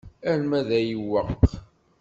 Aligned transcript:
Alma 0.31 0.59
d 0.67 0.69
ayweq? 0.79 1.43